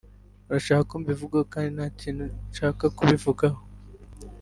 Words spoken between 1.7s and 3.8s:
nta kintu nshaka kubivugaho tu